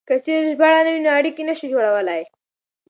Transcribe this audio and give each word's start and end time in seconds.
که 0.07 0.15
چېرې 0.25 0.49
ژباړه 0.53 0.79
نه 0.85 0.89
وي 0.93 1.01
نو 1.05 1.09
اړيکې 1.19 1.43
نه 1.49 1.53
شو 1.57 1.65
جوړولای. 1.73 2.21